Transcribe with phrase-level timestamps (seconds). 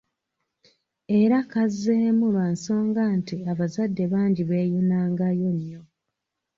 [1.19, 5.81] Era kazzeemu lwa nsonga nti abazadde bangi beeyunangayo nnyo.